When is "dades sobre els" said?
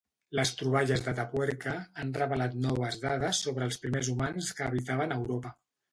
3.05-3.81